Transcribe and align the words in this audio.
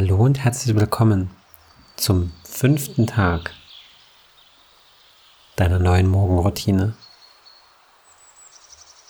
Hallo 0.00 0.14
und 0.18 0.38
herzlich 0.38 0.76
willkommen 0.76 1.28
zum 1.96 2.32
fünften 2.44 3.08
Tag 3.08 3.52
deiner 5.56 5.80
neuen 5.80 6.06
Morgenroutine. 6.06 6.94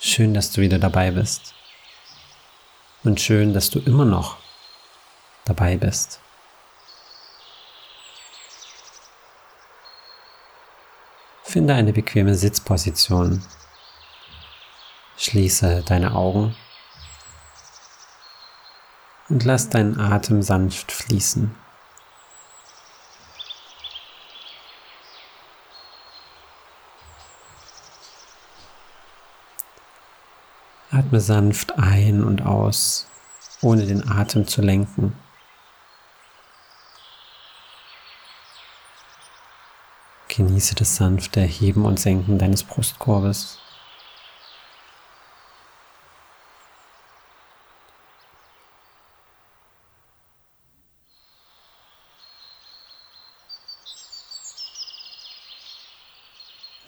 Schön, 0.00 0.32
dass 0.32 0.50
du 0.50 0.62
wieder 0.62 0.78
dabei 0.78 1.10
bist. 1.10 1.52
Und 3.04 3.20
schön, 3.20 3.52
dass 3.52 3.68
du 3.68 3.80
immer 3.80 4.06
noch 4.06 4.38
dabei 5.44 5.76
bist. 5.76 6.20
Finde 11.42 11.74
eine 11.74 11.92
bequeme 11.92 12.34
Sitzposition. 12.34 13.44
Schließe 15.18 15.82
deine 15.86 16.14
Augen 16.14 16.56
und 19.28 19.44
lass 19.44 19.68
deinen 19.68 20.00
Atem 20.00 20.42
sanft 20.42 20.92
fließen. 20.92 21.54
Atme 30.90 31.20
sanft 31.20 31.78
ein 31.78 32.24
und 32.24 32.42
aus, 32.42 33.06
ohne 33.60 33.86
den 33.86 34.08
Atem 34.08 34.46
zu 34.46 34.62
lenken. 34.62 35.12
Genieße 40.28 40.74
das 40.74 40.96
sanfte 40.96 41.40
Heben 41.40 41.84
und 41.84 42.00
Senken 42.00 42.38
deines 42.38 42.62
Brustkorbes. 42.62 43.58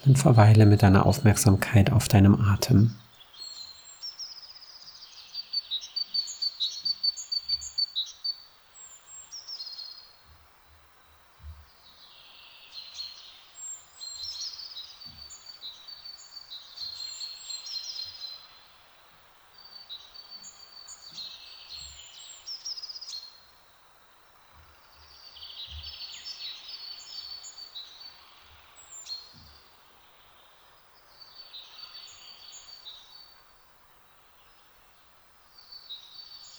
Und 0.06 0.18
verweile 0.18 0.66
mit 0.66 0.82
deiner 0.82 1.06
Aufmerksamkeit 1.06 1.92
auf 1.92 2.08
deinem 2.08 2.40
Atem. 2.40 2.92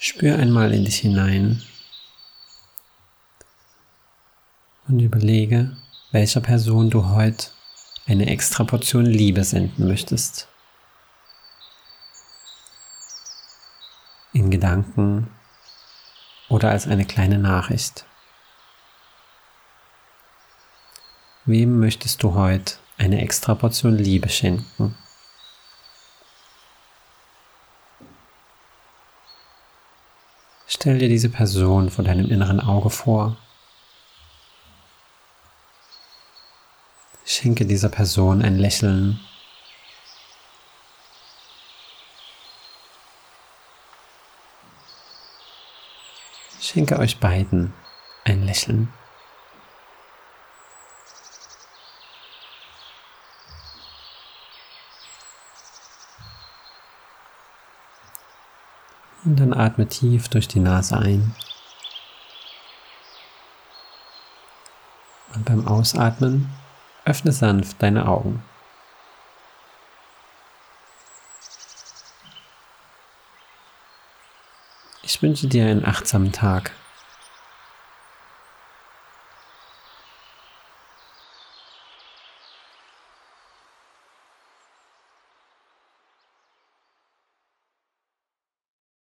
Spür 0.04 0.40
einmal 0.40 0.74
in 0.74 0.84
dich 0.84 0.98
hinein 0.98 1.62
und 4.88 5.00
überlege, 5.00 5.78
welcher 6.10 6.42
Person 6.42 6.90
du 6.90 7.10
heute 7.10 7.52
eine 8.08 8.26
extra 8.26 8.64
Portion 8.64 9.06
Liebe 9.06 9.44
senden 9.44 9.88
möchtest. 9.88 10.48
In 14.34 14.50
Gedanken 14.50 15.30
oder 16.50 16.72
als 16.72 16.88
eine 16.88 17.06
kleine 17.06 17.38
Nachricht. 17.38 18.08
Wem 21.46 21.80
möchtest 21.80 22.24
du 22.24 22.34
heute 22.34 22.78
eine 22.98 23.22
extra 23.22 23.54
Portion 23.54 24.00
Liebe 24.00 24.30
schenken? 24.30 24.98
Stell 30.74 31.00
dir 31.00 31.10
diese 31.10 31.28
Person 31.28 31.90
vor 31.90 32.06
deinem 32.06 32.32
inneren 32.32 32.62
Auge 32.62 32.90
vor. 32.90 33.36
Schenke 37.26 37.66
dieser 37.66 37.90
Person 37.90 38.42
ein 38.42 38.58
Lächeln. 38.58 39.20
Schenke 46.62 46.98
euch 47.00 47.20
beiden 47.20 47.74
ein 48.24 48.46
Lächeln. 48.46 48.94
Und 59.24 59.40
dann 59.40 59.54
atme 59.54 59.88
tief 59.88 60.30
durch 60.30 60.48
die 60.48 60.60
Nase 60.60 60.98
ein. 60.98 61.36
Und 65.34 65.46
beim 65.46 65.68
Ausatmen 65.68 66.50
öffne 67.06 67.32
sanft 67.32 67.82
deine 67.82 68.08
Augen. 68.08 68.44
Ich 75.04 75.22
wünsche 75.22 75.48
dir 75.48 75.66
einen 75.66 75.86
achtsamen 75.86 76.32
Tag. 76.32 76.72